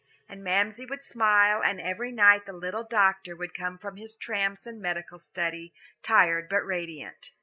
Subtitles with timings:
[0.27, 4.65] And Mamsie would smile, and every night the little doctor would tome from his tramps
[4.65, 7.33] and medical study, tired but radiant.